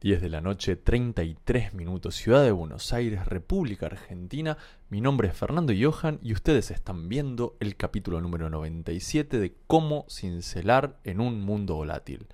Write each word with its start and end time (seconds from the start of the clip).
10 0.00 0.22
de 0.22 0.28
la 0.28 0.40
noche, 0.40 0.76
33 0.76 1.74
minutos, 1.74 2.14
Ciudad 2.14 2.44
de 2.44 2.52
Buenos 2.52 2.92
Aires, 2.92 3.26
República 3.26 3.86
Argentina. 3.86 4.56
Mi 4.90 5.00
nombre 5.00 5.26
es 5.26 5.34
Fernando 5.34 5.72
Johan 5.76 6.20
y 6.22 6.34
ustedes 6.34 6.70
están 6.70 7.08
viendo 7.08 7.56
el 7.58 7.74
capítulo 7.74 8.20
número 8.20 8.48
97 8.48 9.40
de 9.40 9.56
Cómo 9.66 10.06
cincelar 10.08 11.00
en 11.02 11.20
un 11.20 11.40
mundo 11.40 11.74
volátil. 11.74 12.28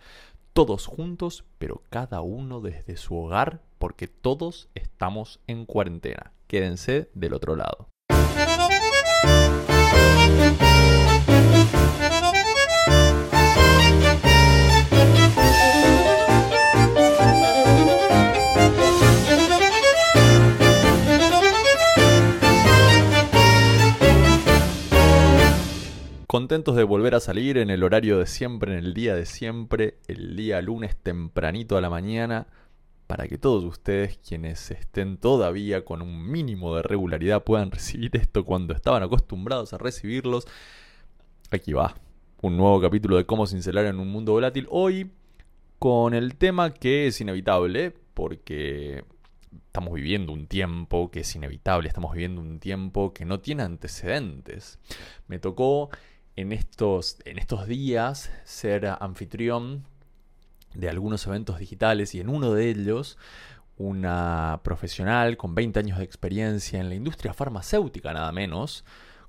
Todos 0.53 0.85
juntos, 0.85 1.47
pero 1.57 1.83
cada 1.89 2.21
uno 2.21 2.61
desde 2.61 2.99
su 2.99 3.17
hogar, 3.17 3.63
porque 3.79 4.09
todos 4.09 4.69
estamos 4.75 5.41
en 5.47 5.65
cuarentena. 5.65 6.33
Quédense 6.47 7.09
del 7.15 7.33
otro 7.33 7.57
lado. 7.57 7.89
Contentos 26.55 26.77
de 26.77 26.85
volver 26.85 27.17
a 27.17 27.21
salir 27.21 27.59
en 27.59 27.69
el 27.69 27.83
horario 27.83 28.17
de 28.17 28.27
siempre, 28.27 28.75
en 28.75 28.79
el 28.79 28.95
día 28.95 29.17
de 29.17 29.27
siempre, 29.27 29.99
el 30.07 30.37
día 30.37 30.63
lunes 30.63 30.97
tempranito 30.97 31.77
a 31.77 31.81
la 31.81 31.91
mañana, 31.91 32.47
para 33.09 33.27
que 33.27 33.39
todos 33.39 33.65
ustedes, 33.65 34.19
quienes 34.19 34.71
estén 34.71 35.17
todavía 35.17 35.85
con 35.85 36.01
un 36.01 36.31
mínimo 36.31 36.77
de 36.77 36.83
regularidad, 36.83 37.43
puedan 37.43 37.73
recibir 37.73 38.17
esto 38.17 38.45
cuando 38.45 38.73
estaban 38.73 39.03
acostumbrados 39.03 39.73
a 39.73 39.79
recibirlos. 39.79 40.47
Aquí 41.51 41.73
va, 41.73 41.97
un 42.41 42.57
nuevo 42.57 42.81
capítulo 42.81 43.17
de 43.17 43.27
cómo 43.27 43.49
cincelar 43.49 43.87
en 43.87 43.99
un 43.99 44.07
mundo 44.07 44.31
volátil. 44.31 44.69
Hoy 44.71 45.11
con 45.81 46.15
el 46.15 46.37
tema 46.37 46.73
que 46.73 47.09
es 47.09 47.21
inevitable, 47.21 47.93
porque 48.15 49.03
estamos 49.67 49.93
viviendo 49.95 50.33
un 50.33 50.47
tiempo 50.47 51.11
que 51.11 51.21
es 51.21 51.35
inevitable, 51.35 51.89
estamos 51.89 52.13
viviendo 52.13 52.41
un 52.41 52.61
tiempo 52.61 53.13
que 53.13 53.25
no 53.25 53.41
tiene 53.41 53.65
antecedentes. 53.65 54.79
Me 55.27 55.41
tocó 55.41 55.91
en 56.37 56.53
estos, 56.53 57.19
en 57.25 57.39
estos 57.39 57.67
días 57.67 58.31
ser 58.45 58.87
anfitrión 59.01 59.85
de 60.75 60.89
algunos 60.89 61.27
eventos 61.27 61.59
digitales 61.59 62.15
y 62.15 62.21
en 62.21 62.29
uno 62.29 62.53
de 62.53 62.69
ellos 62.69 63.17
una 63.77 64.61
profesional 64.63 65.37
con 65.37 65.55
20 65.55 65.81
años 65.81 65.99
de 65.99 66.05
experiencia 66.05 66.81
en 66.81 66.89
la 66.89 66.95
industria 66.95 67.35
farmacéutica 67.35 68.13
nada 68.13 68.33
menos, 68.33 68.85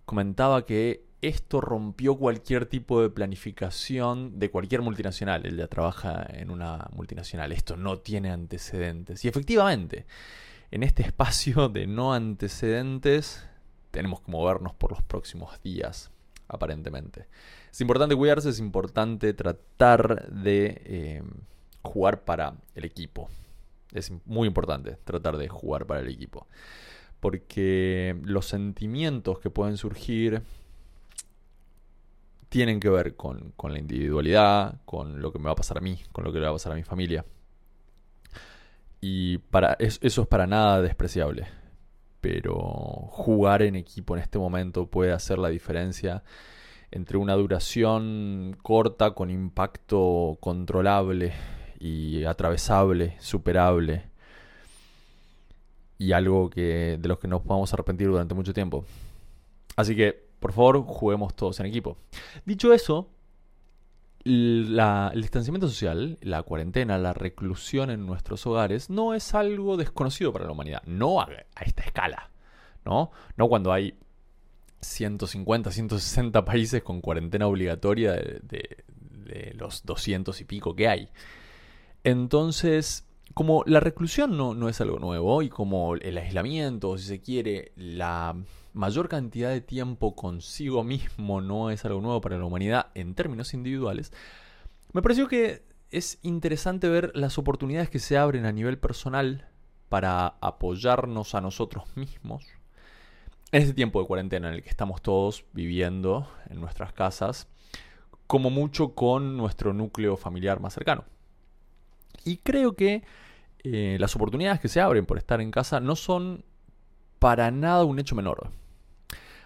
comentaba 0.05 0.65
que 0.65 1.05
esto 1.21 1.61
rompió 1.61 2.15
cualquier 2.17 2.67
tipo 2.67 3.01
de 3.01 3.09
planificación 3.09 4.37
de 4.37 4.51
cualquier 4.51 4.83
multinacional. 4.83 5.45
Él 5.45 5.57
ya 5.57 5.67
trabaja 5.67 6.27
en 6.29 6.51
una 6.51 6.87
multinacional. 6.93 7.51
Esto 7.51 7.77
no 7.77 7.97
tiene 7.97 8.29
antecedentes. 8.29 9.25
Y 9.25 9.27
efectivamente, 9.27 10.05
en 10.69 10.83
este 10.83 11.01
espacio 11.01 11.69
de 11.69 11.87
no 11.87 12.13
antecedentes 12.13 13.47
tenemos 13.89 14.21
que 14.21 14.31
movernos 14.31 14.75
por 14.75 14.91
los 14.91 15.01
próximos 15.01 15.59
días 15.63 16.11
aparentemente. 16.47 17.27
Es 17.71 17.81
importante 17.81 18.15
cuidarse, 18.15 18.49
es 18.49 18.59
importante 18.59 19.33
tratar 19.33 20.29
de 20.31 20.81
eh, 20.85 21.23
jugar 21.81 22.23
para 22.23 22.55
el 22.75 22.85
equipo. 22.85 23.29
Es 23.93 24.11
muy 24.25 24.47
importante 24.47 24.97
tratar 25.03 25.37
de 25.37 25.47
jugar 25.47 25.85
para 25.85 26.01
el 26.01 26.07
equipo. 26.09 26.47
Porque 27.19 28.15
los 28.23 28.45
sentimientos 28.45 29.39
que 29.39 29.49
pueden 29.49 29.77
surgir 29.77 30.41
tienen 32.49 32.79
que 32.79 32.89
ver 32.89 33.15
con, 33.15 33.53
la 33.63 33.79
individualidad, 33.79 34.79
con 34.85 35.21
lo 35.21 35.31
que 35.31 35.39
me 35.39 35.45
va 35.45 35.51
a 35.51 35.55
pasar 35.55 35.77
a 35.77 35.81
mí, 35.81 35.99
con 36.11 36.23
lo 36.23 36.31
que 36.31 36.39
le 36.39 36.45
va 36.45 36.51
a 36.51 36.55
pasar 36.55 36.73
a 36.73 36.75
mi 36.75 36.83
familia. 36.83 37.25
Y 39.01 39.39
para, 39.39 39.75
eso 39.79 40.21
es 40.21 40.27
para 40.27 40.47
nada 40.47 40.81
despreciable 40.81 41.47
pero 42.25 42.55
jugar 43.11 43.61
en 43.61 43.75
equipo 43.75 44.15
en 44.15 44.23
este 44.23 44.39
momento 44.39 44.87
puede 44.87 45.11
hacer 45.11 45.37
la 45.37 45.49
diferencia 45.49 46.23
entre 46.89 47.19
una 47.19 47.35
duración 47.35 48.57
corta 48.63 49.11
con 49.11 49.29
impacto 49.29 50.35
controlable 50.39 51.33
y 51.79 52.23
atravesable, 52.23 53.15
superable, 53.19 54.05
y 55.99 56.13
algo 56.13 56.49
que, 56.49 56.97
de 56.99 57.07
los 57.07 57.19
que 57.19 57.27
nos 57.27 57.45
vamos 57.45 57.71
a 57.71 57.75
arrepentir 57.75 58.07
durante 58.07 58.33
mucho 58.33 58.55
tiempo. 58.55 58.85
Así 59.75 59.95
que, 59.95 60.25
por 60.39 60.51
favor, 60.51 60.81
juguemos 60.81 61.35
todos 61.35 61.59
en 61.59 61.67
equipo. 61.67 61.95
Dicho 62.43 62.73
eso, 62.73 63.07
el 64.25 65.21
distanciamiento 65.21 65.67
social, 65.67 66.17
la 66.21 66.41
cuarentena, 66.41 66.97
la 66.97 67.13
reclusión 67.13 67.91
en 67.91 68.05
nuestros 68.05 68.45
hogares 68.47 68.89
no 68.89 69.13
es 69.13 69.35
algo 69.35 69.77
desconocido 69.77 70.33
para 70.33 70.45
la 70.45 70.51
humanidad, 70.51 70.81
no 70.85 71.21
a, 71.21 71.29
esta 71.63 71.83
escala, 71.83 72.31
¿no? 72.83 73.11
No 73.37 73.47
cuando 73.47 73.71
hay 73.71 73.97
150, 74.81 75.71
160 75.71 76.43
países 76.43 76.81
con 76.81 77.01
cuarentena 77.01 77.45
obligatoria 77.45 78.13
de, 78.13 78.83
los 79.55 79.83
200 79.85 80.39
y 80.41 80.45
pico 80.45 80.75
que 80.75 80.87
hay. 80.87 81.09
Entonces, 82.03 83.05
como 83.33 83.63
la 83.65 83.79
reclusión 83.79 84.37
no, 84.37 84.53
no 84.53 84.69
es 84.69 84.79
algo 84.81 84.99
nuevo 84.99 85.41
y 85.41 85.49
como 85.49 85.95
el 85.95 86.17
aislamiento, 86.17 86.97
si 86.97 87.05
se 87.05 87.21
quiere, 87.21 87.71
la 87.75 88.35
mayor 88.73 89.09
cantidad 89.09 89.49
de 89.49 89.61
tiempo 89.61 90.15
consigo 90.15 90.83
mismo 90.83 91.41
no 91.41 91.69
es 91.69 91.83
algo 91.85 92.01
nuevo 92.01 92.21
para 92.21 92.37
la 92.37 92.45
humanidad 92.45 92.87
en 92.93 93.15
términos 93.15 93.53
individuales, 93.53 94.11
me 94.93 95.01
pareció 95.01 95.27
que 95.27 95.63
es 95.91 96.19
interesante 96.21 96.89
ver 96.89 97.11
las 97.15 97.37
oportunidades 97.37 97.89
que 97.89 97.99
se 97.99 98.17
abren 98.17 98.45
a 98.45 98.51
nivel 98.51 98.77
personal 98.77 99.49
para 99.89 100.35
apoyarnos 100.41 101.35
a 101.35 101.41
nosotros 101.41 101.83
mismos 101.95 102.45
en 103.51 103.61
este 103.61 103.73
tiempo 103.73 104.01
de 104.01 104.07
cuarentena 104.07 104.49
en 104.49 104.55
el 104.55 104.63
que 104.63 104.69
estamos 104.69 105.01
todos 105.01 105.45
viviendo 105.53 106.27
en 106.49 106.59
nuestras 106.59 106.91
casas, 106.91 107.47
como 108.27 108.49
mucho 108.49 108.95
con 108.95 109.37
nuestro 109.37 109.73
núcleo 109.73 110.17
familiar 110.17 110.59
más 110.59 110.73
cercano. 110.73 111.05
Y 112.23 112.37
creo 112.37 112.75
que 112.75 113.03
eh, 113.63 113.97
las 113.99 114.15
oportunidades 114.15 114.59
que 114.59 114.67
se 114.67 114.79
abren 114.81 115.05
por 115.05 115.17
estar 115.17 115.41
en 115.41 115.51
casa 115.51 115.79
no 115.79 115.95
son 115.95 116.43
para 117.19 117.51
nada 117.51 117.83
un 117.85 117.99
hecho 117.99 118.15
menor. 118.15 118.51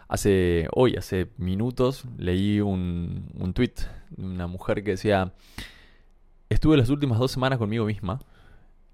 Hace, 0.07 0.67
hoy, 0.73 0.95
hace 0.95 1.29
minutos, 1.37 2.03
leí 2.17 2.61
un, 2.61 3.31
un 3.37 3.53
tweet 3.53 3.75
de 4.09 4.25
una 4.25 4.47
mujer 4.47 4.83
que 4.83 4.91
decía, 4.91 5.33
estuve 6.49 6.77
las 6.77 6.89
últimas 6.89 7.19
dos 7.19 7.31
semanas 7.31 7.59
conmigo 7.59 7.85
misma 7.85 8.19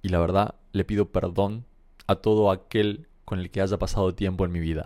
y 0.02 0.09
la 0.09 0.19
verdad 0.19 0.56
le 0.74 0.84
pido 0.84 1.12
perdón 1.12 1.66
a 2.06 2.16
todo 2.16 2.52
aquel 2.52 3.07
con 3.24 3.40
el 3.40 3.50
que 3.50 3.62
haya 3.62 3.80
pasado 3.80 4.13
tiempo 4.13 4.46
en 4.46 4.52
mi 4.52 4.59
vida. 4.59 4.86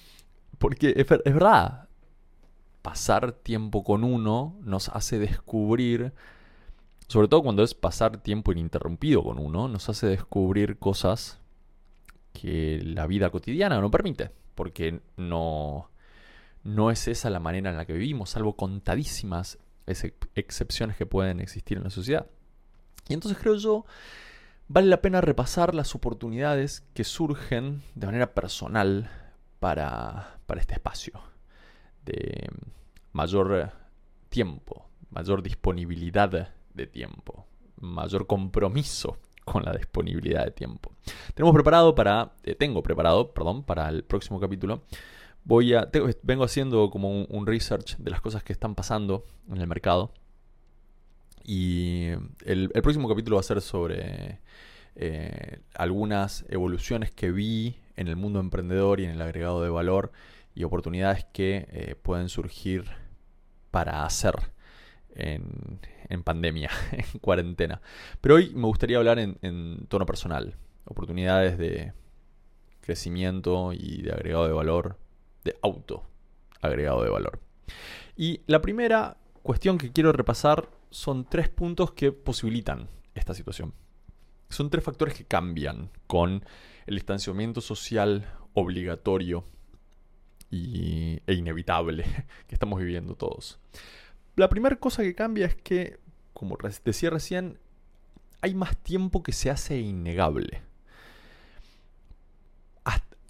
Porque 0.58 0.94
es, 0.96 1.06
es 1.10 1.34
verdad, 1.34 1.88
pasar 2.80 3.32
tiempo 3.32 3.84
con 3.84 4.04
uno 4.04 4.56
nos 4.62 4.88
hace 4.88 5.18
descubrir, 5.18 6.12
sobre 7.08 7.28
todo 7.28 7.42
cuando 7.42 7.62
es 7.62 7.74
pasar 7.74 8.18
tiempo 8.18 8.52
ininterrumpido 8.52 9.22
con 9.22 9.38
uno, 9.38 9.68
nos 9.68 9.88
hace 9.88 10.08
descubrir 10.08 10.78
cosas 10.78 11.38
que 12.32 12.80
la 12.82 13.06
vida 13.06 13.30
cotidiana 13.30 13.80
no 13.80 13.90
permite 13.90 14.30
porque 14.54 15.00
no, 15.16 15.90
no 16.64 16.90
es 16.90 17.06
esa 17.06 17.30
la 17.30 17.38
manera 17.38 17.70
en 17.70 17.76
la 17.76 17.84
que 17.84 17.92
vivimos, 17.92 18.30
salvo 18.30 18.56
contadísimas 18.56 19.58
excepciones 20.34 20.96
que 20.96 21.06
pueden 21.06 21.38
existir 21.38 21.76
en 21.76 21.84
la 21.84 21.90
sociedad. 21.90 22.26
Y 23.08 23.14
entonces 23.14 23.38
creo 23.40 23.54
yo, 23.54 23.86
vale 24.66 24.88
la 24.88 25.00
pena 25.00 25.20
repasar 25.20 25.74
las 25.74 25.94
oportunidades 25.94 26.84
que 26.92 27.04
surgen 27.04 27.82
de 27.94 28.06
manera 28.06 28.34
personal 28.34 29.10
para, 29.60 30.38
para 30.46 30.60
este 30.60 30.74
espacio 30.74 31.20
de 32.04 32.48
mayor 33.12 33.72
tiempo, 34.28 34.88
mayor 35.10 35.42
disponibilidad 35.42 36.52
de 36.76 36.86
tiempo, 36.86 37.46
mayor 37.80 38.26
compromiso 38.26 39.18
con 39.44 39.64
la 39.64 39.72
disponibilidad 39.72 40.44
de 40.44 40.50
tiempo. 40.50 40.92
Tenemos 41.34 41.54
preparado 41.54 41.94
para, 41.94 42.32
eh, 42.42 42.54
tengo 42.54 42.82
preparado, 42.82 43.32
perdón, 43.32 43.62
para 43.62 43.88
el 43.88 44.02
próximo 44.02 44.40
capítulo. 44.40 44.82
Voy 45.44 45.74
a, 45.74 45.88
vengo 46.22 46.42
haciendo 46.42 46.90
como 46.90 47.22
un, 47.22 47.46
research 47.46 47.96
de 47.98 48.10
las 48.10 48.20
cosas 48.20 48.42
que 48.42 48.52
están 48.52 48.74
pasando 48.74 49.24
en 49.48 49.58
el 49.58 49.68
mercado. 49.68 50.12
Y 51.44 52.08
el, 52.44 52.70
próximo 52.82 53.08
capítulo 53.08 53.36
va 53.36 53.40
a 53.40 53.44
ser 53.44 53.60
sobre 53.60 54.40
eh, 54.96 55.60
algunas 55.74 56.44
evoluciones 56.48 57.12
que 57.12 57.30
vi 57.30 57.76
en 57.94 58.08
el 58.08 58.16
mundo 58.16 58.40
emprendedor 58.40 58.98
y 58.98 59.04
en 59.04 59.10
el 59.10 59.22
agregado 59.22 59.62
de 59.62 59.68
valor 59.68 60.10
y 60.56 60.64
oportunidades 60.64 61.24
que 61.32 61.68
eh, 61.70 61.94
pueden 62.02 62.28
surgir 62.28 62.84
para 63.70 64.04
hacer 64.04 64.34
en, 65.16 66.22
pandemia, 66.22 66.70
en 66.92 67.18
cuarentena. 67.20 67.80
Pero 68.20 68.36
hoy 68.36 68.50
me 68.54 68.66
gustaría 68.66 68.98
hablar 68.98 69.18
en, 69.18 69.86
tono 69.88 70.06
personal. 70.06 70.56
Oportunidades 70.84 71.58
de 71.58 71.92
crecimiento 72.80 73.72
y 73.72 74.02
de 74.02 74.12
agregado 74.12 74.46
de 74.46 74.52
valor, 74.52 74.98
de 75.44 75.56
auto 75.62 76.04
agregado 76.60 77.02
de 77.02 77.10
valor. 77.10 77.40
Y 78.16 78.42
la 78.46 78.62
primera 78.62 79.16
cuestión 79.42 79.78
que 79.78 79.92
quiero 79.92 80.12
repasar 80.12 80.70
son 80.90 81.24
tres 81.28 81.48
puntos 81.48 81.92
que 81.92 82.12
posibilitan 82.12 82.88
esta 83.14 83.34
situación. 83.34 83.74
Son 84.48 84.70
tres 84.70 84.84
factores 84.84 85.14
que 85.14 85.24
cambian 85.24 85.90
con 86.06 86.44
el 86.86 86.94
distanciamiento 86.94 87.60
social 87.60 88.32
obligatorio 88.54 89.44
y, 90.50 91.20
e 91.26 91.34
inevitable 91.34 92.04
que 92.46 92.54
estamos 92.54 92.78
viviendo 92.78 93.16
todos. 93.16 93.58
La 94.36 94.50
primera 94.50 94.76
cosa 94.76 95.02
que 95.02 95.14
cambia 95.14 95.46
es 95.46 95.56
que, 95.56 95.98
como 96.34 96.58
decía 96.84 97.08
recién, 97.08 97.58
hay 98.42 98.54
más 98.54 98.76
tiempo 98.76 99.22
que 99.22 99.32
se 99.32 99.50
hace 99.50 99.78
innegable. 99.80 100.62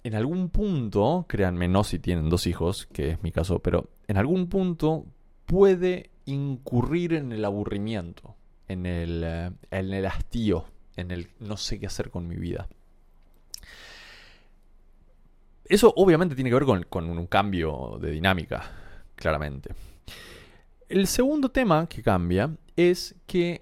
en 0.03 0.15
algún 0.15 0.49
punto, 0.49 1.25
créanme, 1.27 1.67
no 1.67 1.83
si 1.83 1.99
tienen 1.99 2.29
dos 2.29 2.47
hijos, 2.47 2.87
que 2.93 3.09
es 3.09 3.23
mi 3.23 3.33
caso, 3.33 3.59
pero 3.59 3.89
en 4.07 4.15
algún 4.15 4.47
punto 4.47 5.05
puede 5.45 6.11
incurrir 6.23 7.11
en 7.13 7.33
el 7.33 7.43
aburrimiento, 7.43 8.35
en 8.69 8.85
el, 8.85 9.21
eh, 9.25 9.51
en 9.69 9.93
el 9.93 10.05
hastío, 10.05 10.63
en 10.95 11.11
el 11.11 11.27
no 11.39 11.57
sé 11.57 11.77
qué 11.77 11.87
hacer 11.87 12.09
con 12.09 12.25
mi 12.25 12.35
vida. 12.37 12.69
Eso 15.65 15.93
obviamente 15.97 16.35
tiene 16.35 16.51
que 16.51 16.55
ver 16.55 16.65
con, 16.65 16.83
con 16.83 17.09
un 17.09 17.27
cambio 17.27 17.97
de 17.99 18.11
dinámica, 18.11 18.63
claramente. 19.15 19.71
El 20.89 21.07
segundo 21.07 21.49
tema 21.49 21.87
que 21.87 22.01
cambia 22.01 22.55
es 22.77 23.15
que 23.25 23.61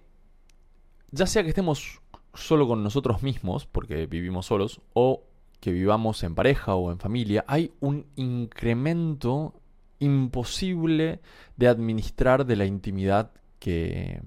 ya 1.09 1.25
sea 1.25 1.41
que 1.41 1.49
estemos 1.49 2.01
solo 2.35 2.67
con 2.67 2.83
nosotros 2.83 3.23
mismos, 3.23 3.65
porque 3.65 4.05
vivimos 4.05 4.45
solos, 4.45 4.81
o 4.93 5.23
que 5.59 5.71
vivamos 5.71 6.21
en 6.23 6.35
pareja 6.35 6.75
o 6.75 6.91
en 6.91 6.99
familia, 6.99 7.43
hay 7.47 7.71
un 7.79 8.05
incremento 8.15 9.55
imposible 9.97 11.21
de 11.57 11.67
administrar 11.67 12.45
de 12.45 12.57
la 12.57 12.65
intimidad 12.65 13.31
que, 13.57 14.21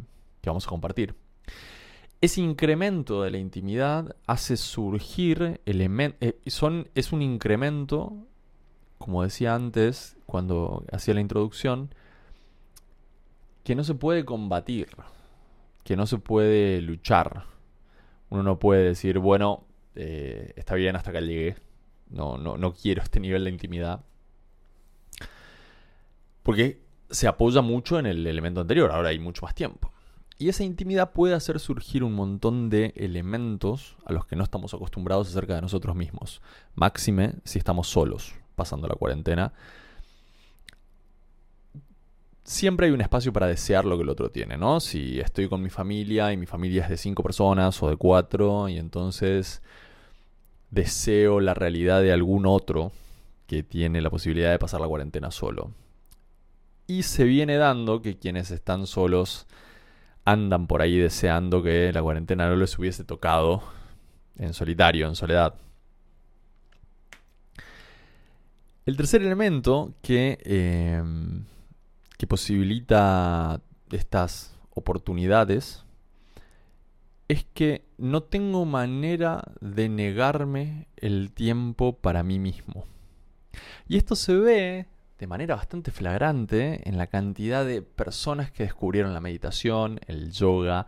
vamos 0.45 0.67
a 0.67 0.71
compartir. 0.71 1.15
Ese 2.21 2.41
incremento 2.41 3.23
de 3.23 3.31
la 3.31 3.39
intimidad 3.39 4.17
hace 4.27 4.57
surgir 4.57 5.61
elementos... 5.67 6.19
Eh, 6.21 6.39
es 6.95 7.13
un 7.13 7.23
incremento, 7.23 8.17
como 8.97 9.23
decía 9.23 9.55
antes, 9.55 10.17
cuando 10.27 10.85
hacía 10.91 11.15
la 11.15 11.21
introducción, 11.21 11.91
que 13.69 13.75
no 13.75 13.85
se 13.85 13.95
puede 13.95 14.25
combatir, 14.25 14.89
que 15.85 15.95
no 15.95 16.07
se 16.07 16.17
puede 16.17 16.81
luchar. 16.81 17.45
Uno 18.31 18.43
no 18.43 18.59
puede 18.59 18.83
decir, 18.83 19.19
bueno, 19.19 19.67
eh, 19.95 20.55
está 20.57 20.75
bien 20.75 20.97
hasta 20.97 21.13
que 21.13 21.21
llegué. 21.21 21.57
No, 22.09 22.39
no, 22.39 22.57
no 22.57 22.73
quiero 22.73 23.03
este 23.03 23.21
nivel 23.21 23.45
de 23.45 23.51
intimidad. 23.51 24.07
Porque 26.43 26.81
se 27.11 27.29
apoya 27.29 27.61
mucho 27.61 27.99
en 27.99 28.07
el 28.07 28.27
elemento 28.27 28.63
anterior, 28.63 28.91
ahora 28.91 29.11
hay 29.11 29.19
mucho 29.19 29.43
más 29.43 29.55
tiempo. 29.55 29.93
Y 30.39 30.49
esa 30.49 30.65
intimidad 30.65 31.13
puede 31.13 31.35
hacer 31.35 31.61
surgir 31.61 32.03
un 32.05 32.15
montón 32.15 32.71
de 32.71 32.95
elementos 32.97 33.99
a 34.07 34.15
los 34.15 34.25
que 34.25 34.35
no 34.35 34.45
estamos 34.45 34.73
acostumbrados 34.73 35.29
acerca 35.29 35.57
de 35.57 35.61
nosotros 35.61 35.95
mismos. 35.95 36.41
Máxime 36.75 37.35
si 37.45 37.59
estamos 37.59 37.89
solos 37.89 38.35
pasando 38.57 38.89
la 38.89 38.95
cuarentena. 38.95 39.53
Siempre 42.49 42.87
hay 42.87 42.93
un 42.95 43.03
espacio 43.03 43.31
para 43.31 43.47
desear 43.47 43.85
lo 43.85 43.99
que 43.99 44.05
el 44.05 44.09
otro 44.09 44.31
tiene, 44.31 44.57
¿no? 44.57 44.81
Si 44.81 45.21
estoy 45.21 45.51
con 45.51 45.61
mi 45.61 45.69
familia 45.69 46.33
y 46.33 46.39
mi 46.39 46.47
familia 46.47 46.85
es 46.85 46.89
de 46.89 46.97
cinco 46.97 47.23
personas 47.23 47.83
o 47.83 47.91
de 47.91 47.97
cuatro 47.97 48.71
y 48.71 48.79
entonces 48.79 49.61
deseo 50.71 51.41
la 51.41 51.53
realidad 51.53 52.01
de 52.01 52.11
algún 52.11 52.47
otro 52.47 52.91
que 53.47 53.63
tiene 53.63 54.01
la 54.01 54.09
posibilidad 54.09 54.51
de 54.51 54.59
pasar 54.59 54.81
la 54.81 54.89
cuarentena 54.89 55.31
solo. 55.31 55.73
Y 56.87 57.03
se 57.03 57.25
viene 57.25 57.59
dando 57.59 58.01
que 58.01 58.17
quienes 58.17 58.51
están 58.51 58.87
solos 58.87 59.47
andan 60.25 60.69
por 60.69 60.81
ahí 60.81 60.97
deseando 60.97 61.63
que 61.63 61.93
la 61.93 62.01
cuarentena 62.01 62.49
no 62.49 62.57
les 62.57 62.79
hubiese 62.79 63.05
tocado 63.05 63.63
en 64.39 64.55
solitario, 64.55 65.07
en 65.07 65.17
soledad. 65.17 65.55
El 68.87 68.97
tercer 68.97 69.21
elemento 69.21 69.93
que, 70.01 70.39
em, 70.47 71.45
que 72.19 72.27
posibilita 72.27 73.63
estas 73.91 74.55
oportunidades 74.75 75.85
es 77.29 77.45
que 77.55 77.85
no 77.97 78.23
tengo 78.23 78.65
manera 78.65 79.45
de 79.61 79.89
negarme 79.89 80.89
el 80.97 81.33
tiempo 81.33 81.97
para 81.97 82.23
mí 82.23 82.39
mismo. 82.39 82.85
Y 83.87 83.97
esto 83.97 84.17
se 84.17 84.35
ve 84.35 84.87
de 85.19 85.27
manera 85.27 85.57
bastante 85.57 85.91
flagrante 85.91 86.89
en 86.89 86.97
la 86.97 87.07
cantidad 87.07 87.65
de 87.65 87.83
personas 87.83 88.51
que 88.51 88.63
descubrieron 88.63 89.15
la 89.15 89.21
meditación, 89.21 90.01
el 90.07 90.31
yoga, 90.33 90.87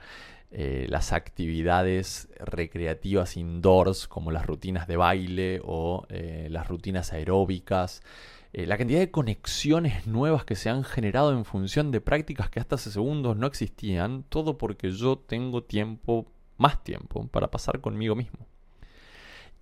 eh, 0.52 0.86
las 0.88 1.12
actividades 1.12 2.28
recreativas 2.40 3.36
indoors 3.36 4.08
como 4.08 4.32
las 4.32 4.46
rutinas 4.46 4.88
de 4.88 4.96
baile 4.96 5.60
o 5.62 6.06
eh, 6.08 6.48
las 6.50 6.66
rutinas 6.66 7.12
aeróbicas, 7.12 8.02
eh, 8.52 8.66
la 8.66 8.76
cantidad 8.76 8.98
de 8.98 9.12
conexiones 9.12 10.08
nuevas 10.08 10.44
que 10.44 10.56
se 10.56 10.68
han 10.68 10.82
generado 10.82 11.32
en 11.32 11.44
función 11.44 11.92
de 11.92 12.00
prácticas 12.00 12.50
que 12.50 12.58
hasta 12.58 12.74
hace 12.74 12.90
segundos 12.90 13.36
no 13.36 13.46
existían, 13.46 14.24
todo 14.28 14.58
porque 14.58 14.90
yo 14.90 15.18
tengo 15.18 15.62
tiempo, 15.62 16.26
más 16.56 16.82
tiempo, 16.82 17.28
para 17.28 17.52
pasar 17.52 17.80
conmigo 17.80 18.16
mismo. 18.16 18.48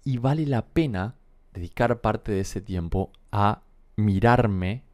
Y 0.05 0.17
vale 0.17 0.47
la 0.47 0.65
pena 0.65 1.17
dedicar 1.53 2.01
parte 2.01 2.33
de 2.33 2.41
ese 2.41 2.63
tiempo 2.63 3.13
a 3.31 3.61
mirarme 3.97 4.85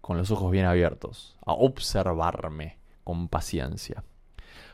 con 0.00 0.16
los 0.16 0.30
ojos 0.30 0.50
bien 0.50 0.64
abiertos, 0.64 1.36
a 1.44 1.52
observarme 1.52 2.78
con 3.04 3.28
paciencia. 3.28 4.02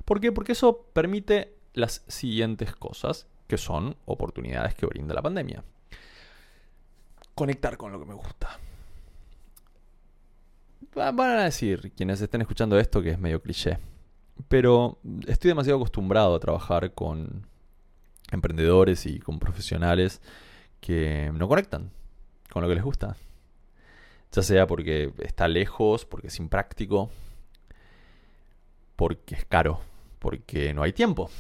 ¿Por 0.09 0.21
qué? 0.21 0.33
Porque 0.33 0.53
eso 0.53 0.87
permite 0.95 1.55
las 1.75 2.03
siguientes 2.09 2.75
cosas, 2.75 3.27
que 3.47 3.59
son 3.59 3.95
oportunidades 4.07 4.75
que 4.75 4.87
brinda 4.87 5.13
la 5.13 5.21
pandemia. 5.21 5.63
Conectar 7.35 7.77
con 7.77 7.93
lo 7.93 8.01
que 8.01 8.07
me 8.07 8.15
gusta. 8.15 8.59
Van 10.95 11.21
a 11.21 11.45
decir 11.45 11.93
quienes 11.95 12.23
estén 12.23 12.41
escuchando 12.41 12.79
esto 12.79 13.03
que 13.03 13.11
es 13.11 13.19
medio 13.19 13.43
cliché, 13.43 13.81
pero 14.49 14.99
estoy 15.27 15.51
demasiado 15.51 15.77
acostumbrado 15.77 16.35
a 16.35 16.41
trabajar 16.41 16.95
con 16.95 17.47
emprendedores 18.31 19.05
y 19.05 19.19
con 19.19 19.39
profesionales 19.39 20.23
que 20.81 21.31
no 21.35 21.49
conectan 21.49 21.91
con 22.51 22.63
lo 22.63 22.69
que 22.71 22.77
les 22.77 22.85
gusta 22.85 23.15
ya 24.33 24.43
sea 24.43 24.67
porque 24.67 25.13
está 25.19 25.49
lejos, 25.49 26.05
porque 26.05 26.29
es 26.29 26.39
impráctico, 26.39 27.11
porque 28.97 29.37
es 29.37 29.45
caro, 29.45 29.81
porque 30.19 30.75
no 30.75 30.83
hay 30.83 30.93
tiempo. 30.93 31.31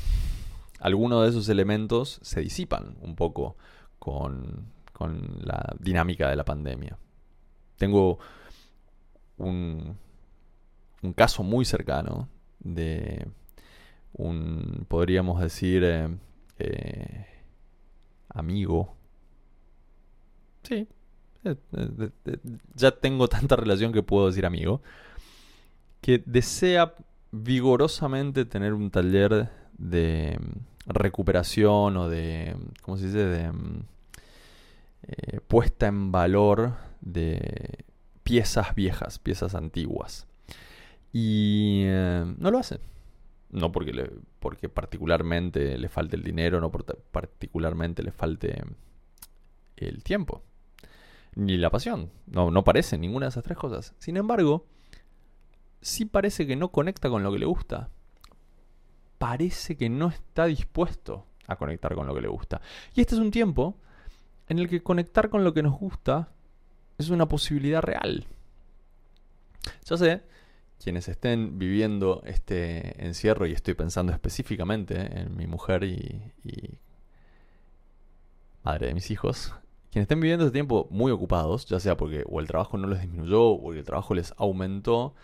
Algunos 0.80 1.24
de 1.24 1.30
esos 1.30 1.48
elementos 1.48 2.20
se 2.22 2.40
disipan 2.40 2.96
un 3.00 3.16
poco 3.16 3.56
con, 3.98 4.76
la 5.40 5.76
dinámica 5.78 6.28
de 6.28 6.36
la 6.36 6.44
pandemia. 6.44 6.98
Tengo 7.76 8.18
un, 9.36 9.96
un 11.02 11.12
caso 11.12 11.44
muy 11.44 11.64
cercano 11.64 12.28
de 12.58 13.28
un, 14.12 14.86
podríamos 14.88 15.40
decir, 15.40 15.84
eh, 15.84 16.08
eh, 16.58 17.26
amigo. 18.30 18.96
Sí, 20.64 20.88
eh, 21.44 21.56
ya 22.74 22.90
tengo 22.90 23.28
tanta 23.28 23.56
relación 23.56 23.92
que 23.92 24.02
puedo 24.02 24.26
decir 24.26 24.44
amigo, 24.46 24.82
que 26.00 26.22
desea 26.24 26.94
vigorosamente 27.32 28.44
tener 28.44 28.74
un 28.74 28.90
taller 28.90 29.50
de 29.76 30.38
mm, 30.40 30.92
recuperación 30.92 31.96
o 31.96 32.08
de, 32.08 32.56
¿cómo 32.82 32.96
se 32.96 33.06
dice?, 33.06 33.24
de 33.24 33.52
mm, 33.52 33.82
eh, 35.08 35.40
puesta 35.46 35.86
en 35.86 36.12
valor 36.12 36.74
de 37.00 37.84
piezas 38.22 38.74
viejas, 38.74 39.18
piezas 39.18 39.54
antiguas. 39.54 40.26
Y 41.12 41.84
no 42.36 42.50
lo 42.50 42.58
hace. 42.58 42.80
No 43.50 43.72
porque, 43.72 43.92
le, 43.92 44.10
porque 44.40 44.68
particularmente 44.68 45.78
le 45.78 45.88
falte 45.88 46.16
el 46.16 46.22
dinero, 46.22 46.60
no 46.60 46.70
porque 46.70 46.94
particularmente 47.10 48.02
le 48.02 48.12
falte 48.12 48.62
el 49.76 50.02
tiempo 50.02 50.42
ni 51.38 51.56
la 51.56 51.70
pasión. 51.70 52.10
No, 52.26 52.50
no 52.50 52.64
parece 52.64 52.98
ninguna 52.98 53.26
de 53.26 53.30
esas 53.30 53.44
tres 53.44 53.56
cosas. 53.56 53.94
Sin 53.98 54.16
embargo, 54.16 54.66
sí 55.80 56.04
parece 56.04 56.46
que 56.46 56.56
no 56.56 56.70
conecta 56.70 57.08
con 57.08 57.22
lo 57.22 57.32
que 57.32 57.38
le 57.38 57.46
gusta. 57.46 57.88
Parece 59.18 59.76
que 59.76 59.88
no 59.88 60.08
está 60.08 60.46
dispuesto 60.46 61.26
a 61.46 61.56
conectar 61.56 61.94
con 61.94 62.06
lo 62.06 62.14
que 62.14 62.20
le 62.20 62.28
gusta. 62.28 62.60
Y 62.94 63.00
este 63.00 63.14
es 63.14 63.20
un 63.20 63.30
tiempo 63.30 63.76
en 64.48 64.58
el 64.58 64.68
que 64.68 64.82
conectar 64.82 65.28
con 65.28 65.44
lo 65.44 65.52
que 65.52 65.62
nos 65.62 65.78
gusta 65.78 66.28
es 66.98 67.10
una 67.10 67.28
posibilidad 67.28 67.82
real. 67.82 68.26
Yo 69.84 69.96
sé, 69.96 70.22
quienes 70.82 71.08
estén 71.08 71.58
viviendo 71.58 72.22
este 72.24 73.04
encierro, 73.04 73.46
y 73.46 73.52
estoy 73.52 73.74
pensando 73.74 74.12
específicamente 74.12 75.20
en 75.20 75.36
mi 75.36 75.46
mujer 75.46 75.84
y, 75.84 76.32
y 76.44 76.78
madre 78.62 78.88
de 78.88 78.94
mis 78.94 79.10
hijos, 79.10 79.54
quienes 79.90 80.04
estén 80.04 80.20
viviendo 80.20 80.44
este 80.44 80.54
tiempo 80.54 80.86
muy 80.90 81.10
ocupados, 81.12 81.66
ya 81.66 81.80
sea 81.80 81.96
porque 81.96 82.24
o 82.26 82.40
el 82.40 82.46
trabajo 82.46 82.76
no 82.76 82.86
les 82.88 83.00
disminuyó 83.00 83.42
o 83.42 83.72
el 83.72 83.84
trabajo 83.84 84.14
les 84.14 84.34
aumentó, 84.36 85.14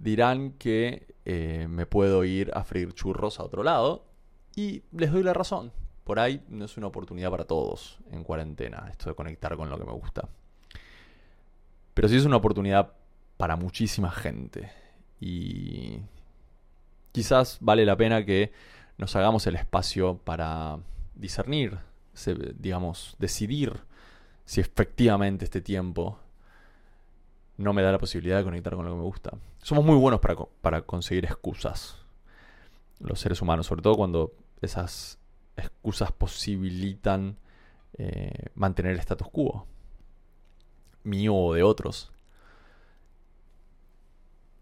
dirán 0.00 0.52
que 0.52 1.14
eh, 1.24 1.68
me 1.68 1.86
puedo 1.86 2.24
ir 2.24 2.50
a 2.54 2.64
freír 2.64 2.92
churros 2.92 3.38
a 3.38 3.44
otro 3.44 3.62
lado. 3.62 4.06
Y 4.56 4.82
les 4.90 5.12
doy 5.12 5.22
la 5.22 5.32
razón. 5.32 5.72
Por 6.02 6.18
ahí 6.18 6.42
no 6.48 6.64
es 6.64 6.76
una 6.76 6.88
oportunidad 6.88 7.30
para 7.30 7.44
todos 7.44 8.00
en 8.10 8.24
cuarentena, 8.24 8.88
esto 8.90 9.10
de 9.10 9.14
conectar 9.14 9.56
con 9.56 9.70
lo 9.70 9.78
que 9.78 9.84
me 9.84 9.92
gusta. 9.92 10.28
Pero 11.94 12.08
sí 12.08 12.16
es 12.16 12.24
una 12.24 12.36
oportunidad 12.36 12.94
para 13.36 13.54
muchísima 13.54 14.10
gente. 14.10 14.72
Y 15.20 16.00
quizás 17.12 17.58
vale 17.60 17.84
la 17.84 17.96
pena 17.96 18.24
que 18.24 18.52
nos 18.98 19.14
hagamos 19.14 19.46
el 19.46 19.54
espacio 19.54 20.18
para 20.18 20.78
discernir, 21.14 21.78
digamos, 22.58 23.14
decidir 23.18 23.80
si 24.44 24.60
efectivamente 24.60 25.44
este 25.44 25.60
tiempo 25.60 26.18
no 27.60 27.74
me 27.74 27.82
da 27.82 27.92
la 27.92 27.98
posibilidad 27.98 28.38
de 28.38 28.44
conectar 28.44 28.74
con 28.74 28.86
lo 28.86 28.92
que 28.92 28.96
me 28.96 29.02
gusta. 29.02 29.32
Somos 29.62 29.84
muy 29.84 29.96
buenos 29.96 30.20
para, 30.20 30.34
para 30.62 30.82
conseguir 30.82 31.26
excusas, 31.26 31.98
los 33.00 33.20
seres 33.20 33.42
humanos, 33.42 33.66
sobre 33.66 33.82
todo 33.82 33.96
cuando 33.96 34.32
esas 34.62 35.18
excusas 35.56 36.10
posibilitan 36.10 37.36
eh, 37.98 38.46
mantener 38.54 38.92
el 38.92 38.98
status 38.98 39.28
quo, 39.28 39.66
mío 41.04 41.34
o 41.34 41.54
de 41.54 41.62
otros. 41.62 42.10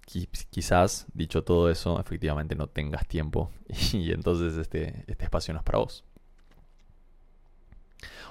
Quizás, 0.04 1.06
dicho 1.12 1.44
todo 1.44 1.70
eso, 1.70 2.00
efectivamente 2.00 2.56
no 2.56 2.66
tengas 2.66 3.06
tiempo 3.06 3.50
y 3.92 4.10
entonces 4.10 4.56
este, 4.56 5.04
este 5.06 5.24
espacio 5.24 5.54
no 5.54 5.60
es 5.60 5.64
para 5.64 5.78
vos. 5.78 6.04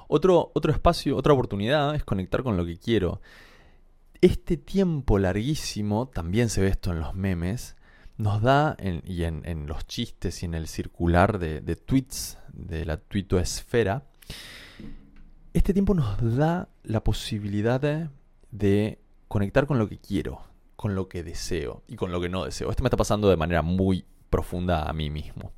Otro, 0.09 0.51
otro 0.53 0.71
espacio, 0.71 1.15
otra 1.15 1.33
oportunidad 1.33 1.95
es 1.95 2.03
conectar 2.03 2.43
con 2.43 2.57
lo 2.57 2.65
que 2.65 2.77
quiero. 2.77 3.21
Este 4.21 4.57
tiempo 4.57 5.19
larguísimo, 5.19 6.07
también 6.07 6.49
se 6.49 6.61
ve 6.61 6.67
esto 6.67 6.91
en 6.91 6.99
los 6.99 7.13
memes, 7.13 7.75
nos 8.17 8.41
da, 8.41 8.75
y 9.05 9.23
en, 9.23 9.67
los 9.67 9.85
chistes 9.85 10.41
y 10.41 10.47
en 10.47 10.55
el 10.55 10.67
circular 10.67 11.37
de, 11.37 11.61
tweets 11.75 12.39
de 12.51 12.83
la 12.85 12.97
tuitoesfera, 12.97 14.05
este 15.53 15.73
tiempo 15.73 15.93
nos 15.93 16.35
da 16.35 16.67
la 16.83 17.03
posibilidad 17.03 17.79
de, 18.51 18.99
conectar 19.27 19.67
con 19.67 19.77
lo 19.77 19.87
que 19.87 19.99
quiero, 19.99 20.41
con 20.75 20.95
lo 20.95 21.07
que 21.09 21.23
deseo 21.23 21.83
y 21.87 21.95
con 21.95 22.11
lo 22.11 22.19
que 22.19 22.29
no 22.29 22.45
deseo. 22.45 22.71
Esto 22.71 22.81
me 22.81 22.87
está 22.87 22.97
pasando 22.97 23.29
de 23.29 23.37
manera 23.37 23.61
muy 23.61 24.05
profunda 24.29 24.89
a 24.89 24.93
mí 24.93 25.09
mismo. 25.09 25.51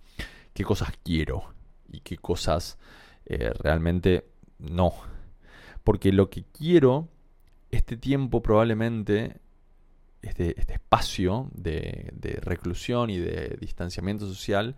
¿Qué 0.53 0.63
cosas 0.63 0.91
quiero 1.03 1.53
y 1.87 2.01
qué 2.01 2.17
cosas 2.17 2.77
eh, 3.25 3.51
realmente 3.59 4.27
no? 4.57 4.93
Porque 5.83 6.11
lo 6.11 6.29
que 6.29 6.43
quiero, 6.43 7.07
este 7.71 7.97
tiempo 7.97 8.41
probablemente 8.41 9.37
este, 10.21 10.59
este, 10.59 10.73
espacio 10.73 11.49
de, 11.53 12.11
reclusión 12.41 13.09
y 13.09 13.17
de 13.17 13.57
distanciamiento 13.59 14.27
social 14.27 14.75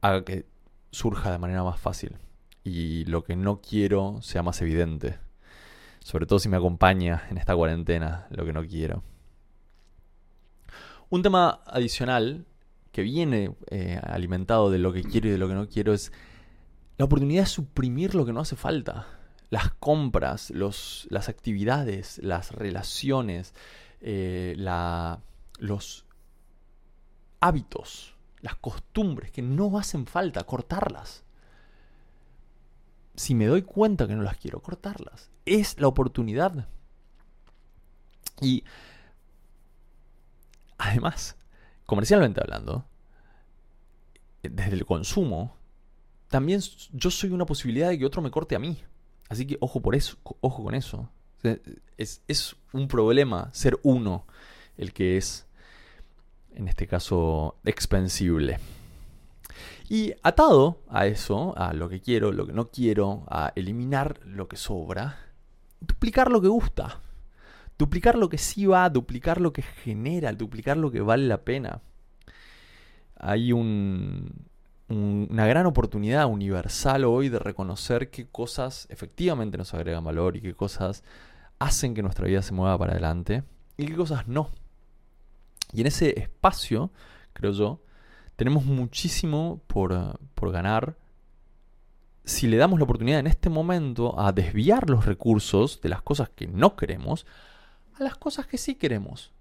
haga 0.00 0.24
que 0.24 0.46
surja 0.90 1.32
de 1.32 1.38
manera 1.38 1.64
más 1.64 1.80
fácil 1.80 2.18
y 2.64 3.04
lo 3.06 3.24
que 3.24 3.36
no 3.36 3.60
quiero 3.60 4.20
sea 4.20 4.42
más 4.42 4.60
evidente. 4.60 5.18
Sobre 6.00 6.26
todo 6.26 6.38
si 6.38 6.48
me 6.48 6.56
acompaña 6.56 7.22
en 7.30 7.38
esta 7.38 7.56
cuarentena 7.56 8.26
lo 8.30 8.44
que 8.44 8.52
no 8.52 8.66
quiero. 8.66 9.02
Un 11.08 11.22
tema 11.22 11.62
adicional 11.66 12.44
que 12.92 13.02
viene 13.02 13.56
eh, 13.70 13.98
alimentado 14.02 14.70
de 14.70 14.78
lo 14.78 14.92
que 14.92 15.02
quiero 15.02 15.28
y 15.28 15.30
de 15.30 15.38
lo 15.38 15.48
que 15.48 15.54
no 15.54 15.68
quiero 15.68 15.94
es 15.94 16.12
la 16.98 17.06
oportunidad 17.06 17.42
de 17.42 17.48
suprimir 17.48 18.14
lo 18.14 18.26
que 18.26 18.32
no 18.32 18.40
hace 18.40 18.56
falta. 18.56 19.06
Las 19.54 19.70
compras, 19.74 20.50
los, 20.50 21.06
las 21.10 21.28
actividades, 21.28 22.18
las 22.18 22.50
relaciones, 22.50 23.54
eh, 24.00 24.56
la, 24.58 25.20
los 25.60 26.06
hábitos, 27.38 28.16
las 28.40 28.56
costumbres 28.56 29.30
que 29.30 29.42
no 29.42 29.78
hacen 29.78 30.06
falta, 30.06 30.42
cortarlas. 30.42 31.22
Si 33.14 33.36
me 33.36 33.46
doy 33.46 33.62
cuenta 33.62 34.08
que 34.08 34.16
no 34.16 34.24
las 34.24 34.38
quiero, 34.38 34.58
cortarlas. 34.60 35.30
Es 35.46 35.78
la 35.78 35.86
oportunidad. 35.86 36.66
Y 38.40 38.64
además, 40.78 41.36
comercialmente 41.86 42.40
hablando, 42.40 42.88
desde 44.42 44.74
el 44.74 44.84
consumo, 44.84 45.56
también 46.26 46.60
yo 46.90 47.12
soy 47.12 47.30
una 47.30 47.46
posibilidad 47.46 47.90
de 47.90 48.00
que 48.00 48.04
otro 48.04 48.20
me 48.20 48.32
corte 48.32 48.56
a 48.56 48.58
mí. 48.58 48.82
Así 49.34 49.48
que 49.48 49.56
ojo 49.58 49.82
por 49.82 49.96
eso, 49.96 50.16
ojo 50.40 50.62
con 50.62 50.76
eso. 50.76 51.10
Es, 51.98 52.54
un 52.72 52.86
problema 52.86 53.50
ser 53.52 53.80
uno 53.82 54.26
el 54.76 54.92
que 54.92 55.16
es, 55.16 55.44
en 56.54 56.68
este 56.68 56.86
caso, 56.86 57.56
expensible. 57.64 58.60
Y 59.88 60.12
atado 60.22 60.78
a 60.88 61.08
eso, 61.08 61.52
a 61.58 61.72
lo 61.72 61.88
que 61.88 62.00
quiero, 62.00 62.30
lo 62.30 62.46
que 62.46 62.52
no 62.52 62.70
quiero, 62.70 63.24
a 63.26 63.52
eliminar 63.56 64.20
lo 64.24 64.46
que 64.46 64.56
sobra, 64.56 65.18
duplicar 65.80 66.30
lo 66.30 66.40
que 66.40 66.46
gusta. 66.46 67.00
Duplicar 67.76 68.14
lo 68.14 68.28
que 68.28 68.38
sí 68.38 68.66
va, 68.66 68.88
duplicar 68.88 69.40
lo 69.40 69.52
que 69.52 69.62
genera, 69.62 70.32
duplicar 70.32 70.76
lo 70.76 70.92
que 70.92 71.00
vale 71.00 71.26
la 71.26 71.38
pena. 71.38 71.80
Hay 73.16 73.52
un, 73.52 74.46
una 74.94 75.46
gran 75.46 75.66
oportunidad 75.66 76.26
universal 76.26 77.04
hoy 77.04 77.28
de 77.28 77.38
reconocer 77.38 78.10
qué 78.10 78.26
cosas 78.26 78.86
efectivamente 78.90 79.58
nos 79.58 79.74
agregan 79.74 80.04
valor 80.04 80.36
y 80.36 80.40
qué 80.40 80.54
cosas 80.54 81.02
hacen 81.58 81.94
que 81.94 82.02
nuestra 82.02 82.26
vida 82.26 82.42
se 82.42 82.52
mueva 82.52 82.78
para 82.78 82.92
adelante 82.92 83.42
y 83.76 83.86
qué 83.86 83.94
cosas 83.94 84.28
no. 84.28 84.50
Y 85.72 85.80
en 85.80 85.88
ese 85.88 86.18
espacio, 86.18 86.90
creo 87.32 87.52
yo, 87.52 87.80
tenemos 88.36 88.64
muchísimo 88.64 89.60
por, 89.66 90.18
por 90.34 90.52
ganar 90.52 90.96
si 92.24 92.46
le 92.46 92.56
damos 92.56 92.78
la 92.78 92.84
oportunidad 92.84 93.20
en 93.20 93.26
este 93.26 93.50
momento 93.50 94.18
a 94.18 94.32
desviar 94.32 94.88
los 94.88 95.04
recursos 95.04 95.80
de 95.80 95.88
las 95.88 96.02
cosas 96.02 96.30
que 96.30 96.46
no 96.46 96.76
queremos 96.76 97.26
a 97.98 98.02
las 98.02 98.16
cosas 98.16 98.46
que 98.46 98.58
sí 98.58 98.74
queremos. 98.76 99.32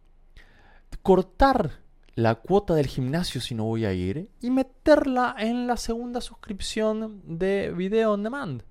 Cortar 1.01 1.82
la 2.15 2.35
cuota 2.35 2.75
del 2.75 2.87
gimnasio 2.87 3.41
si 3.41 3.55
no 3.55 3.65
voy 3.65 3.85
a 3.85 3.93
ir 3.93 4.29
y 4.41 4.51
meterla 4.51 5.35
en 5.37 5.67
la 5.67 5.77
segunda 5.77 6.21
suscripción 6.21 7.21
de 7.25 7.73
video 7.75 8.13
on 8.13 8.23
demand. 8.23 8.63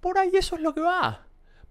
Por 0.00 0.18
ahí 0.18 0.30
eso 0.34 0.56
es 0.56 0.62
lo 0.62 0.74
que 0.74 0.80
va. 0.80 1.26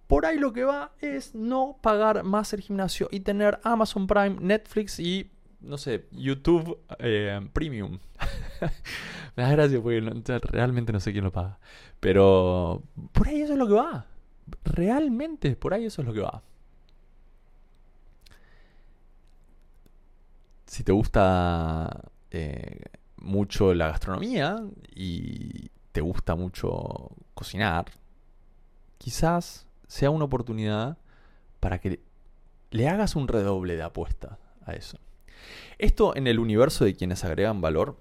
Por 0.07 0.25
ahí 0.25 0.37
lo 0.37 0.53
que 0.53 0.63
va 0.63 0.91
es 0.99 1.33
no 1.33 1.77
pagar 1.81 2.23
más 2.23 2.53
el 2.53 2.61
gimnasio 2.61 3.07
y 3.11 3.21
tener 3.21 3.59
Amazon 3.63 4.07
Prime, 4.07 4.37
Netflix 4.39 4.99
y, 4.99 5.31
no 5.61 5.77
sé, 5.77 6.07
YouTube 6.11 6.79
eh, 6.99 7.39
Premium. 7.53 7.99
Me 9.35 9.43
da 9.43 9.51
gracia 9.51 9.81
porque 9.81 10.01
realmente 10.43 10.93
no 10.93 10.99
sé 10.99 11.11
quién 11.11 11.23
lo 11.23 11.31
paga. 11.31 11.59
Pero 11.99 12.83
por 13.11 13.27
ahí 13.27 13.41
eso 13.41 13.53
es 13.53 13.59
lo 13.59 13.67
que 13.67 13.73
va. 13.73 14.05
Realmente, 14.63 15.55
por 15.55 15.73
ahí 15.73 15.85
eso 15.85 16.01
es 16.01 16.07
lo 16.07 16.13
que 16.13 16.21
va. 16.21 16.43
Si 20.75 20.83
te 20.83 20.91
gusta 20.91 22.01
eh, 22.31 22.81
mucho 23.15 23.73
la 23.73 23.87
gastronomía 23.87 24.61
y 24.93 25.69
te 25.93 26.01
gusta 26.01 26.35
mucho 26.35 27.11
cocinar, 27.33 27.85
quizás 28.97 29.67
sea 29.87 30.09
una 30.09 30.25
oportunidad 30.25 30.97
para 31.61 31.79
que 31.79 32.01
le 32.71 32.89
hagas 32.89 33.15
un 33.15 33.29
redoble 33.29 33.77
de 33.77 33.83
apuesta 33.83 34.37
a 34.65 34.73
eso. 34.73 34.97
Esto 35.77 36.13
en 36.13 36.27
el 36.27 36.39
universo 36.39 36.83
de 36.83 36.93
quienes 36.93 37.23
agregan 37.23 37.61
valor 37.61 37.95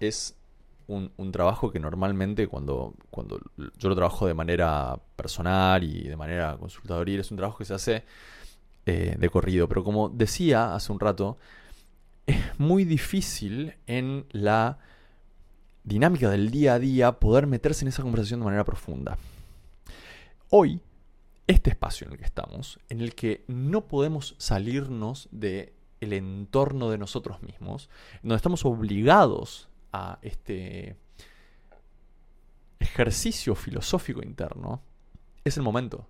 es 0.00 0.36
un, 0.88 1.12
trabajo 1.30 1.70
que 1.70 1.78
normalmente 1.78 2.48
cuando, 2.48 2.94
cuando 3.10 3.38
yo 3.56 3.88
lo 3.88 3.94
trabajo 3.94 4.26
de 4.26 4.34
manera 4.34 4.98
personal 5.14 5.84
y 5.84 6.08
de 6.08 6.16
manera 6.16 6.56
consultadora 6.56 7.12
es 7.12 7.30
un 7.30 7.36
trabajo 7.36 7.58
que 7.58 7.64
se 7.64 7.74
hace 7.74 8.04
eh, 8.86 9.14
de 9.16 9.30
corrido. 9.30 9.68
Pero 9.68 9.84
como 9.84 10.08
decía 10.08 10.74
hace 10.74 10.90
un 10.90 10.98
rato, 10.98 11.38
es 12.28 12.60
muy 12.60 12.84
difícil 12.84 13.74
en 13.86 14.26
la 14.30 14.78
dinámica 15.82 16.28
del 16.28 16.50
día 16.50 16.74
a 16.74 16.78
día 16.78 17.12
poder 17.18 17.46
meterse 17.46 17.84
en 17.84 17.88
esa 17.88 18.02
conversación 18.02 18.40
de 18.40 18.44
manera 18.44 18.64
profunda. 18.64 19.16
Hoy 20.50 20.80
este 21.46 21.70
espacio 21.70 22.06
en 22.06 22.12
el 22.12 22.18
que 22.18 22.26
estamos, 22.26 22.78
en 22.90 23.00
el 23.00 23.14
que 23.14 23.44
no 23.48 23.88
podemos 23.88 24.34
salirnos 24.36 25.28
del 25.32 25.72
el 26.00 26.12
entorno 26.12 26.90
de 26.90 26.98
nosotros 26.98 27.42
mismos, 27.42 27.88
donde 28.22 28.36
estamos 28.36 28.64
obligados 28.66 29.70
a 29.92 30.18
este 30.20 30.96
ejercicio 32.78 33.54
filosófico 33.54 34.22
interno, 34.22 34.82
es 35.44 35.56
el 35.56 35.62
momento. 35.62 36.06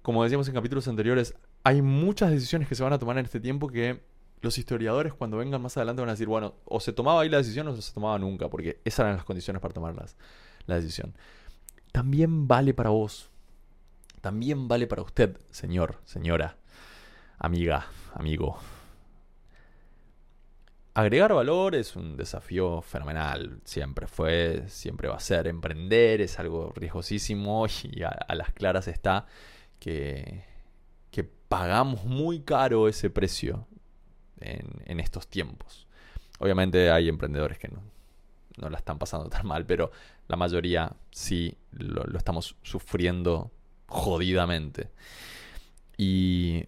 Como 0.00 0.22
decíamos 0.22 0.48
en 0.48 0.54
capítulos 0.54 0.88
anteriores, 0.88 1.34
hay 1.62 1.82
muchas 1.82 2.30
decisiones 2.30 2.68
que 2.68 2.74
se 2.74 2.82
van 2.82 2.94
a 2.94 2.98
tomar 2.98 3.18
en 3.18 3.26
este 3.26 3.40
tiempo 3.40 3.68
que 3.68 4.13
los 4.44 4.58
historiadores 4.58 5.12
cuando 5.14 5.38
vengan 5.38 5.60
más 5.60 5.76
adelante 5.76 6.02
van 6.02 6.10
a 6.10 6.12
decir, 6.12 6.28
bueno, 6.28 6.54
o 6.64 6.78
se 6.78 6.92
tomaba 6.92 7.22
ahí 7.22 7.28
la 7.28 7.38
decisión 7.38 7.66
o 7.66 7.76
se 7.76 7.92
tomaba 7.92 8.18
nunca, 8.18 8.48
porque 8.48 8.80
esas 8.84 9.00
eran 9.00 9.16
las 9.16 9.24
condiciones 9.24 9.60
para 9.60 9.74
tomar 9.74 9.94
la 10.66 10.74
decisión. 10.76 11.14
También 11.90 12.46
vale 12.46 12.74
para 12.74 12.90
vos 12.90 13.30
también 14.24 14.68
vale 14.68 14.86
para 14.86 15.02
usted, 15.02 15.36
señor, 15.50 16.00
señora, 16.06 16.56
amiga, 17.38 17.88
amigo. 18.14 18.58
agregar 20.94 21.34
valor 21.34 21.74
es 21.74 21.94
un 21.94 22.16
desafío 22.16 22.80
fenomenal, 22.80 23.60
siempre 23.64 24.06
fue, 24.06 24.64
siempre 24.68 25.08
va 25.08 25.16
a 25.16 25.20
ser. 25.20 25.46
Emprender 25.46 26.22
es 26.22 26.38
algo 26.38 26.72
riesgosísimo 26.74 27.66
y 27.82 28.02
a, 28.02 28.34
las 28.34 28.50
claras 28.54 28.88
está 28.88 29.26
que, 29.78 30.44
pagamos 31.48 32.04
muy 32.04 32.40
caro 32.40 32.88
ese 32.88 33.10
precio 33.10 33.68
en, 34.40 35.00
estos 35.00 35.28
tiempos. 35.28 35.86
Obviamente 36.38 36.90
hay 36.90 37.08
emprendedores 37.08 37.58
que 37.58 37.68
no, 37.68 37.82
no, 38.58 38.70
la 38.70 38.78
están 38.78 38.98
pasando 38.98 39.28
tan 39.28 39.46
mal, 39.46 39.64
pero 39.66 39.90
la 40.28 40.36
mayoría 40.36 40.92
sí 41.10 41.56
lo, 41.72 42.04
lo 42.04 42.18
estamos 42.18 42.56
sufriendo 42.62 43.50
jodidamente. 43.86 44.90
Y 45.96 46.64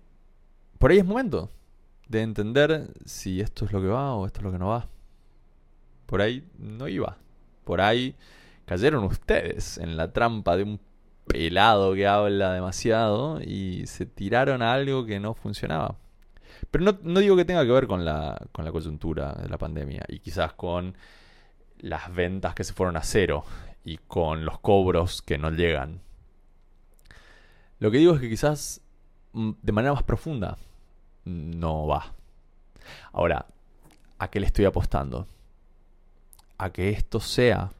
por 0.79 0.91
ahí 0.91 0.99
es 0.99 1.05
momento 1.05 1.51
de 2.09 2.23
entender 2.23 2.93
si 3.05 3.41
esto 3.41 3.65
es 3.65 3.73
lo 3.73 3.81
que 3.81 3.89
va 3.89 4.15
o 4.15 4.27
esto 4.27 4.41
es 4.41 4.45
lo 4.45 4.53
que 4.53 4.59
no 4.59 4.69
va. 4.69 4.89
Por 6.07 6.23
ahí 6.23 6.49
no 6.59 6.89
iba. 6.89 7.17
Por 7.65 7.81
ahí 7.81 8.15
cayeron 8.65 9.05
ustedes 9.05 9.79
en 9.79 9.97
la 9.97 10.13
trampa 10.13 10.57
de 10.57 10.63
un 10.63 10.81
pelado 11.27 11.95
que 11.95 12.07
habla 12.07 12.53
demasiado 12.53 13.41
y 13.43 13.87
se 13.87 14.07
tiraron 14.07 14.63
a 14.63 14.73
algo 14.73 15.05
que 15.05 15.19
no 15.19 15.35
funcionaba. 15.35 15.97
Pero 16.71 16.99
no, 17.03 17.21
digo 17.21 17.37
que 17.37 17.45
tenga 17.45 17.65
que 17.65 17.73
ver 17.73 17.87
con 17.87 18.05
la, 18.05 18.41
con 18.53 18.65
la 18.65 18.73
coyuntura 18.73 19.33
de 19.33 19.49
la 19.49 19.59
pandemia 19.59 20.05
y 20.09 20.19
quizás 20.19 20.53
con 20.53 20.97
las 21.79 22.13
ventas 22.15 22.55
que 22.55 22.65
se 22.65 22.73
fueron 22.73 22.97
a 22.97 23.03
cero 23.03 23.45
y 23.85 23.99
con 23.99 24.45
los 24.45 24.59
cobros 24.59 25.23
que 25.23 25.39
no 25.39 25.51
llegan. 25.51 26.01
Lo 27.79 27.91
que 27.91 27.99
digo 27.99 28.15
es 28.15 28.21
que 28.21 28.29
quizás 28.29 28.81
mm, 29.33 29.53
de 29.63 29.73
manera 29.73 29.95
más 29.95 30.03
profunda 30.03 30.57
no 31.25 31.87
va. 31.87 32.15
Ahora, 33.13 33.47
¿a 34.19 34.29
qué 34.29 34.41
le 34.41 34.47
estoy 34.47 34.65
apostando? 34.65 35.27
A 36.59 36.71
que 36.71 36.91
esto 36.91 37.21
sea 37.21 37.73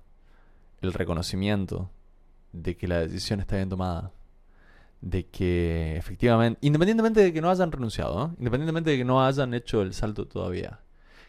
el 0.81 0.93
reconocimiento 0.93 1.91
de 2.53 2.77
que 2.77 2.89
la 2.89 3.01
decisión 3.01 3.41
está 3.41 3.57
bien 3.57 3.69
tomada. 3.69 4.11
De 5.01 5.27
que 5.27 5.97
efectivamente, 5.97 6.59
independientemente 6.63 7.21
de 7.21 7.33
que 7.33 7.41
no 7.41 7.51
hayan 7.51 7.71
renunciado, 7.71 8.35
independientemente 8.39 8.91
de 8.91 8.99
que 8.99 9.05
no 9.05 9.25
hayan 9.25 9.55
hecho 9.55 9.83
el 9.83 9.93
salto 9.93 10.27
todavía, 10.27 10.81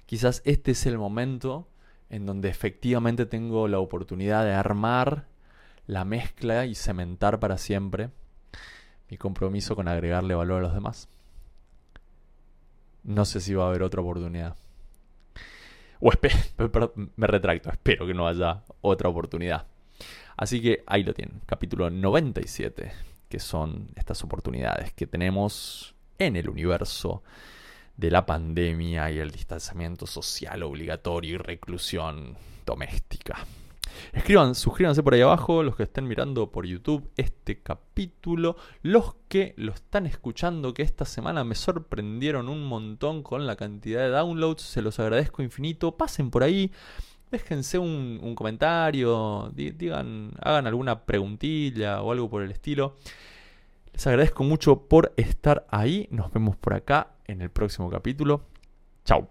quizás 0.05 0.41
este 0.45 0.71
es 0.71 0.85
el 0.85 0.97
momento 0.97 1.67
en 2.09 2.25
donde 2.25 2.49
efectivamente 2.49 3.25
tengo 3.25 3.67
la 3.67 3.79
oportunidad 3.79 4.45
de 4.45 4.53
armar 4.53 5.27
la 5.85 6.05
mezcla 6.05 6.65
y 6.65 6.75
cementar 6.75 7.39
para 7.39 7.57
siempre 7.57 8.09
mi 9.09 9.17
compromiso 9.17 9.75
con 9.75 9.87
agregarle 9.87 10.35
valor 10.35 10.59
a 10.59 10.67
los 10.67 10.73
demás 10.73 11.09
no 13.07 13.23
sé 13.25 13.39
si 13.39 13.53
va 13.53 13.63
a 13.63 13.67
haber 13.69 13.81
otra 13.81 14.01
oportunidad. 14.01 14.55
O 15.99 16.11
me 17.15 17.25
retracto, 17.27 17.71
espero 17.71 18.05
que 18.05 18.13
no 18.13 18.27
haya 18.27 18.63
otra 18.81 19.09
oportunidad. 19.09 19.65
Así 20.35 20.61
que 20.61 20.83
ahí 20.85 21.03
lo 21.03 21.13
tienen, 21.13 21.41
capítulo 21.47 21.89
97, 21.89 22.91
que 23.29 23.39
son 23.39 23.89
estas 23.95 24.23
oportunidades 24.23 24.93
que 24.93 25.07
tenemos 25.07 25.95
en 26.17 26.35
el 26.35 26.49
universo 26.49 27.23
de 27.95 28.11
la 28.11 28.25
pandemia 28.25 29.11
y 29.11 29.19
el 29.19 29.31
distanciamiento 29.31 30.05
social 30.05 30.63
obligatorio 30.63 31.35
y 31.35 31.37
reclusión 31.37 32.37
doméstica. 32.65 33.45
Escriban, 34.13 34.53
suscríbanse 34.53 35.01
por 35.01 35.13
ahí 35.13 35.21
abajo, 35.21 35.63
los 35.63 35.75
que 35.75 35.83
estén 35.83 36.07
mirando 36.07 36.51
por 36.51 36.65
YouTube 36.65 37.09
este 37.17 37.61
capítulo, 37.61 38.55
los 38.81 39.15
que 39.27 39.53
lo 39.57 39.71
están 39.71 40.05
escuchando, 40.05 40.73
que 40.73 40.83
esta 40.83 41.05
semana 41.05 41.43
me 41.43 41.55
sorprendieron 41.55 42.49
un 42.49 42.65
montón 42.65 43.23
con 43.23 43.47
la 43.47 43.55
cantidad 43.55 44.01
de 44.01 44.09
downloads, 44.09 44.61
se 44.61 44.81
los 44.81 44.99
agradezco 44.99 45.41
infinito, 45.41 45.97
pasen 45.97 46.29
por 46.29 46.43
ahí, 46.43 46.71
déjense 47.31 47.77
un, 47.79 48.35
comentario, 48.35 49.51
digan, 49.53 50.31
hagan 50.41 50.67
alguna 50.67 51.05
preguntilla 51.05 52.01
o 52.01 52.11
algo 52.11 52.29
por 52.29 52.43
el 52.43 52.51
estilo. 52.51 52.95
Les 53.93 54.05
agradezco 54.05 54.43
mucho 54.43 54.87
por 54.87 55.13
estar 55.17 55.65
ahí, 55.69 56.07
nos 56.11 56.31
vemos 56.31 56.55
por 56.55 56.73
acá 56.73 57.15
en 57.25 57.41
el 57.41 57.49
próximo 57.49 57.89
capítulo. 57.89 58.45
Chao. 59.05 59.29